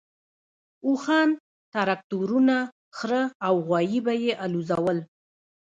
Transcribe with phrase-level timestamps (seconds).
[0.87, 1.29] اوښان،
[1.73, 2.55] تراکتورونه،
[2.97, 4.97] خره او غوایي به یې الوزول.